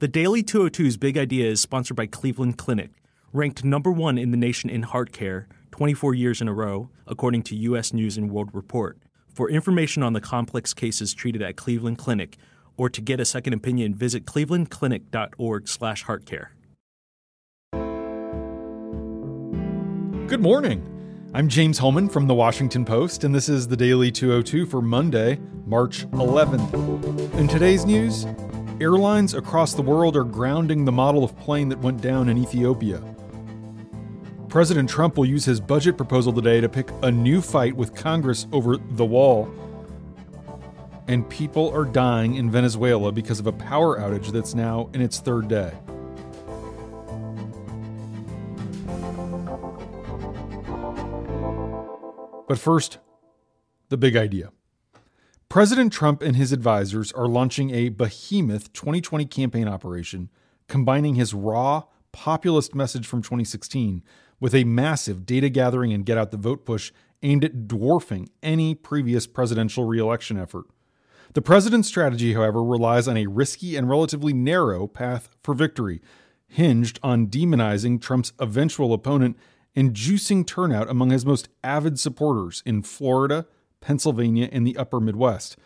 [0.00, 2.92] The Daily 202's Big Idea is sponsored by Cleveland Clinic,
[3.32, 7.42] ranked number one in the nation in heart care 24 years in a row, according
[7.42, 7.92] to U.S.
[7.92, 8.96] News and World Report.
[9.34, 12.36] For information on the complex cases treated at Cleveland Clinic,
[12.76, 16.46] or to get a second opinion, visit clevelandclinic.org/heartcare.
[20.28, 20.94] Good morning.
[21.34, 25.40] I'm James Hohmann from the Washington Post, and this is the Daily 202 for Monday,
[25.66, 27.34] March 11th.
[27.34, 28.28] In today's news,
[28.80, 33.02] airlines across the world are grounding the model of plane that went down in Ethiopia.
[34.48, 38.46] President Trump will use his budget proposal today to pick a new fight with Congress
[38.52, 39.52] over the wall.
[41.06, 45.20] And people are dying in Venezuela because of a power outage that's now in its
[45.20, 45.72] third day.
[52.46, 52.98] But first,
[53.90, 54.52] the big idea.
[55.48, 60.28] President Trump and his advisors are launching a behemoth 2020 campaign operation
[60.68, 64.02] combining his raw, populist message from 2016
[64.40, 68.74] with a massive data gathering and get out the vote push aimed at dwarfing any
[68.74, 70.66] previous presidential reelection effort.
[71.32, 76.02] The president's strategy, however, relies on a risky and relatively narrow path for victory,
[76.46, 79.38] hinged on demonizing Trump's eventual opponent
[79.74, 83.46] and juicing turnout among his most avid supporters in Florida,
[83.80, 85.56] Pennsylvania, and the upper Midwest.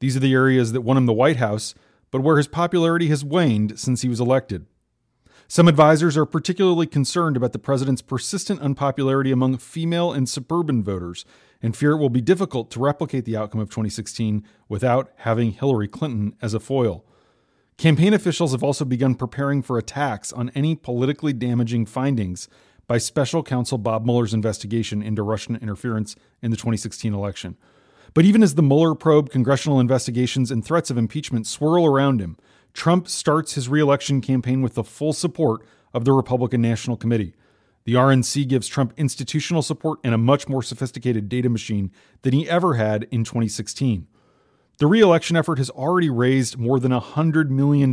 [0.00, 1.74] These are the areas that won him the White House,
[2.10, 4.66] but where his popularity has waned since he was elected.
[5.46, 11.24] Some advisors are particularly concerned about the president's persistent unpopularity among female and suburban voters
[11.62, 15.88] and fear it will be difficult to replicate the outcome of 2016 without having Hillary
[15.88, 17.04] Clinton as a foil.
[17.76, 22.48] Campaign officials have also begun preparing for attacks on any politically damaging findings
[22.88, 27.56] by special counsel Bob Mueller's investigation into Russian interference in the 2016 election.
[28.14, 32.38] But even as the Mueller probe, congressional investigations, and threats of impeachment swirl around him,
[32.72, 35.60] Trump starts his reelection campaign with the full support
[35.92, 37.34] of the Republican National Committee.
[37.84, 41.90] The RNC gives Trump institutional support and a much more sophisticated data machine
[42.22, 44.06] than he ever had in 2016.
[44.78, 47.92] The reelection effort has already raised more than $100 million,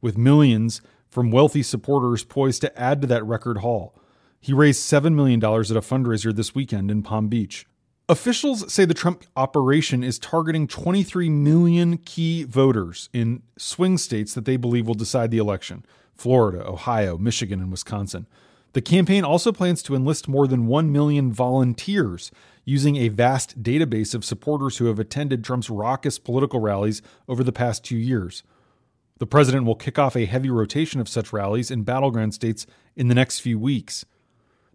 [0.00, 3.98] with millions from wealthy supporters poised to add to that record haul.
[4.46, 7.66] He raised $7 million at a fundraiser this weekend in Palm Beach.
[8.08, 14.44] Officials say the Trump operation is targeting 23 million key voters in swing states that
[14.44, 18.28] they believe will decide the election Florida, Ohio, Michigan, and Wisconsin.
[18.72, 22.30] The campaign also plans to enlist more than 1 million volunteers
[22.64, 27.50] using a vast database of supporters who have attended Trump's raucous political rallies over the
[27.50, 28.44] past two years.
[29.18, 32.64] The president will kick off a heavy rotation of such rallies in battleground states
[32.94, 34.04] in the next few weeks.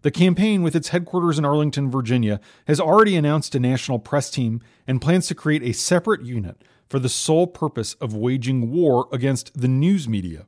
[0.02, 4.60] The campaign, with its headquarters in Arlington, Virginia, has already announced a national press team
[4.86, 9.58] and plans to create a separate unit for the sole purpose of waging war against
[9.58, 10.46] the news media.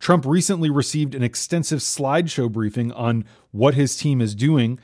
[0.00, 4.80] Trump recently received an extensive slideshow briefing on what his team is doing,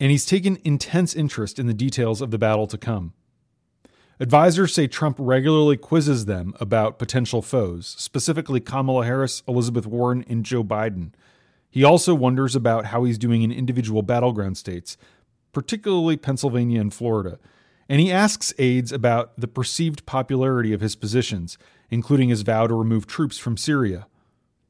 [0.00, 3.12] and he's taken intense interest in the details of the battle to come.
[4.18, 10.44] Advisors say Trump regularly quizzes them about potential foes, specifically Kamala Harris, Elizabeth Warren, and
[10.44, 11.12] Joe Biden.
[11.70, 14.96] He also wonders about how he's doing in individual battleground states,
[15.52, 17.38] particularly Pennsylvania and Florida.
[17.88, 21.58] And he asks aides about the perceived popularity of his positions,
[21.90, 24.06] including his vow to remove troops from Syria.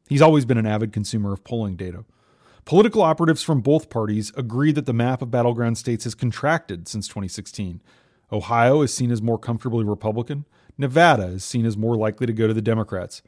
[0.08, 2.04] He's always been an avid consumer of polling data.
[2.64, 7.08] Political operatives from both parties agree that the map of battleground states has contracted since
[7.08, 7.80] 2016.
[8.32, 10.44] Ohio is seen as more comfortably Republican.
[10.78, 13.22] Nevada is seen as more likely to go to the Democrats.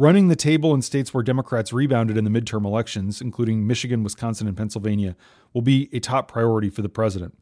[0.00, 4.46] Running the table in states where Democrats rebounded in the midterm elections, including Michigan, Wisconsin,
[4.46, 5.16] and Pennsylvania,
[5.52, 7.36] will be a top priority for the president.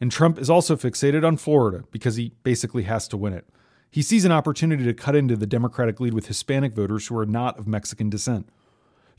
[0.00, 3.46] And Trump is also fixated on Florida because he basically has to win it.
[3.88, 7.24] He sees an opportunity to cut into the Democratic lead with Hispanic voters who are
[7.24, 8.48] not of Mexican descent.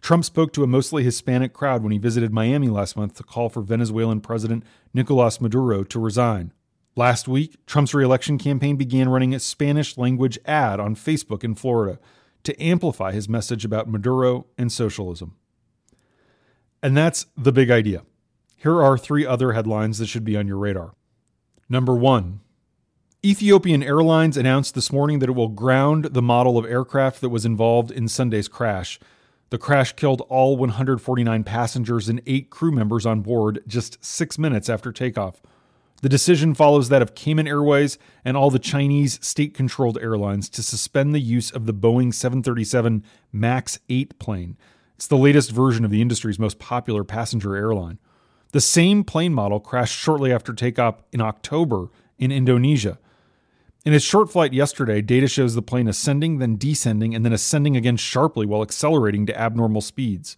[0.02, 3.48] Trump spoke to a mostly Hispanic crowd when he visited Miami last month to call
[3.48, 6.52] for Venezuelan President Nicolas Maduro to resign.
[6.98, 11.98] Last week, Trump's reelection campaign began running a Spanish language ad on Facebook in Florida
[12.44, 15.36] to amplify his message about Maduro and socialism.
[16.82, 18.04] And that's the big idea.
[18.56, 20.94] Here are three other headlines that should be on your radar.
[21.70, 22.42] Number one
[23.26, 27.46] Ethiopian Airlines announced this morning that it will ground the model of aircraft that was
[27.46, 29.00] involved in Sunday's crash.
[29.50, 34.70] The crash killed all 149 passengers and eight crew members on board just six minutes
[34.70, 35.42] after takeoff.
[36.02, 40.62] The decision follows that of Cayman Airways and all the Chinese state controlled airlines to
[40.62, 44.58] suspend the use of the Boeing 737 MAX 8 plane.
[44.96, 47.98] It's the latest version of the industry's most popular passenger airline.
[48.52, 51.90] The same plane model crashed shortly after takeoff in October
[52.20, 53.00] in Indonesia.
[53.84, 57.76] In its short flight yesterday, data shows the plane ascending, then descending, and then ascending
[57.76, 60.38] again sharply while accelerating to abnormal speeds.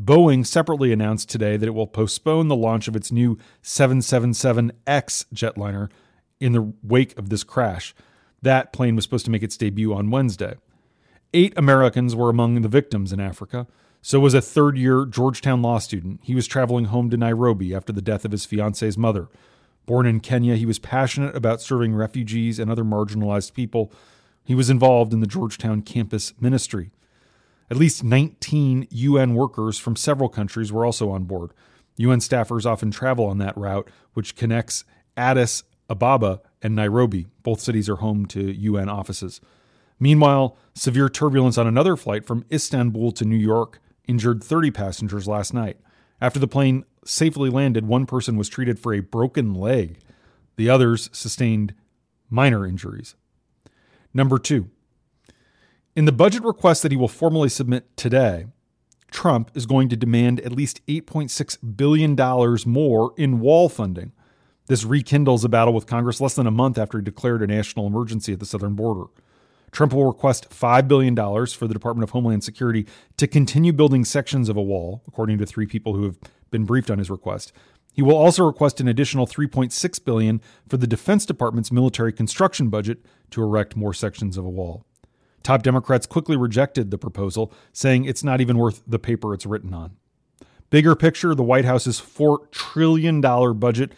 [0.00, 5.90] Boeing separately announced today that it will postpone the launch of its new 777X jetliner
[6.38, 7.94] in the wake of this crash.
[8.40, 10.54] That plane was supposed to make its debut on Wednesday.
[11.34, 13.66] Eight Americans were among the victims in Africa.
[14.00, 16.20] So was a third year Georgetown law student.
[16.22, 19.28] He was traveling home to Nairobi after the death of his fiance's mother.
[19.84, 23.92] Born in Kenya, he was passionate about serving refugees and other marginalized people.
[24.44, 26.92] He was involved in the Georgetown campus ministry.
[27.70, 31.52] At least 19 UN workers from several countries were also on board.
[31.96, 34.84] UN staffers often travel on that route, which connects
[35.16, 37.26] Addis Ababa and Nairobi.
[37.42, 39.40] Both cities are home to UN offices.
[40.00, 45.52] Meanwhile, severe turbulence on another flight from Istanbul to New York injured 30 passengers last
[45.52, 45.78] night.
[46.20, 49.98] After the plane safely landed, one person was treated for a broken leg.
[50.56, 51.74] The others sustained
[52.30, 53.14] minor injuries.
[54.14, 54.70] Number two,
[55.96, 58.46] in the budget request that he will formally submit today,
[59.10, 62.14] Trump is going to demand at least $8.6 billion
[62.66, 64.12] more in wall funding.
[64.66, 67.86] This rekindles a battle with Congress less than a month after he declared a national
[67.86, 69.10] emergency at the southern border.
[69.70, 71.14] Trump will request $5 billion
[71.46, 72.86] for the Department of Homeland Security
[73.16, 76.18] to continue building sections of a wall, according to three people who have
[76.50, 77.52] been briefed on his request.
[77.92, 83.04] He will also request an additional 3.6 billion for the Defense Department's military construction budget
[83.30, 84.84] to erect more sections of a wall.
[85.48, 89.72] Top Democrats quickly rejected the proposal, saying it's not even worth the paper it's written
[89.72, 89.96] on.
[90.68, 93.94] Bigger picture, the White House's $4 trillion budget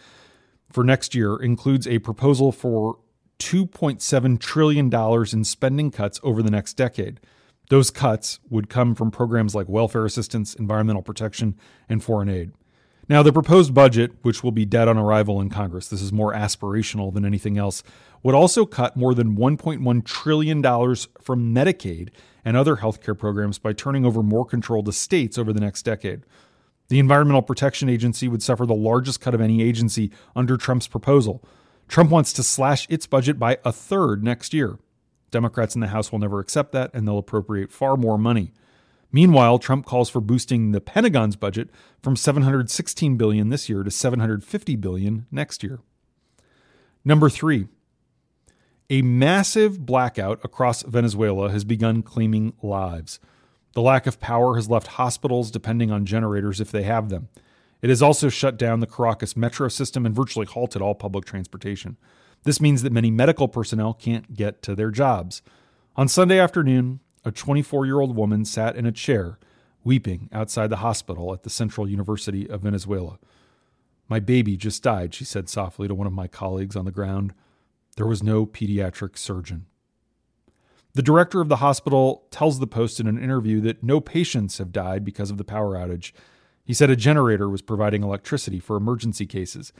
[0.71, 2.99] for next year includes a proposal for
[3.39, 4.89] $2.7 trillion
[5.33, 7.19] in spending cuts over the next decade.
[7.69, 11.57] Those cuts would come from programs like welfare assistance, environmental protection,
[11.89, 12.53] and foreign aid.
[13.11, 16.33] Now, the proposed budget, which will be dead on arrival in Congress, this is more
[16.33, 17.83] aspirational than anything else,
[18.23, 22.11] would also cut more than $1.1 trillion from Medicaid
[22.45, 26.21] and other healthcare programs by turning over more control to states over the next decade.
[26.87, 31.43] The Environmental Protection Agency would suffer the largest cut of any agency under Trump's proposal.
[31.89, 34.79] Trump wants to slash its budget by a third next year.
[35.31, 38.53] Democrats in the House will never accept that, and they'll appropriate far more money.
[39.11, 41.69] Meanwhile, Trump calls for boosting the Pentagon's budget
[42.01, 45.79] from 716 billion this year to 750 billion next year.
[47.03, 47.67] Number 3.
[48.89, 53.19] A massive blackout across Venezuela has begun claiming lives.
[53.73, 57.29] The lack of power has left hospitals depending on generators if they have them.
[57.81, 61.97] It has also shut down the Caracas metro system and virtually halted all public transportation.
[62.43, 65.41] This means that many medical personnel can't get to their jobs.
[65.95, 69.37] On Sunday afternoon, a 24 year old woman sat in a chair,
[69.83, 73.19] weeping outside the hospital at the Central University of Venezuela.
[74.07, 77.33] My baby just died, she said softly to one of my colleagues on the ground.
[77.95, 79.65] There was no pediatric surgeon.
[80.93, 84.73] The director of the hospital tells the Post in an interview that no patients have
[84.73, 86.11] died because of the power outage.
[86.65, 89.71] He said a generator was providing electricity for emergency cases.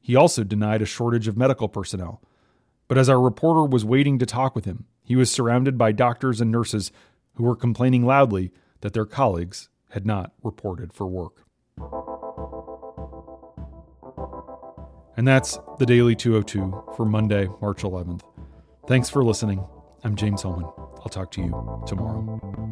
[0.00, 2.20] He also denied a shortage of medical personnel.
[2.88, 6.40] But as our reporter was waiting to talk with him, he was surrounded by doctors
[6.40, 6.92] and nurses
[7.34, 11.44] who were complaining loudly that their colleagues had not reported for work.
[15.16, 18.22] And that's the Daily 202 for Monday, March 11th.
[18.88, 19.64] Thanks for listening.
[20.04, 20.70] I'm James Hohmann.
[21.00, 22.71] I'll talk to you tomorrow.